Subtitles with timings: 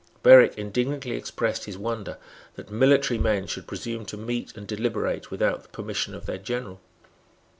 [0.23, 2.17] Berwick indignantly expressed his wonder
[2.55, 6.79] that military men should presume to meet and deliberate without the permission of their general.